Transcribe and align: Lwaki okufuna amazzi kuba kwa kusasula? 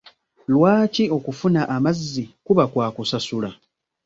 Lwaki 0.53 1.03
okufuna 1.17 1.61
amazzi 1.75 2.23
kuba 2.45 2.63
kwa 2.71 2.87
kusasula? 2.95 3.49